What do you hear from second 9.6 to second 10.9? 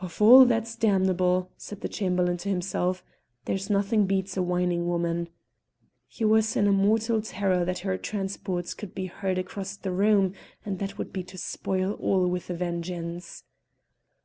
the room, and